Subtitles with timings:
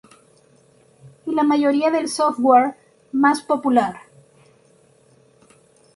[1.27, 2.73] Y la mayoría del software
[3.11, 4.01] mas popular.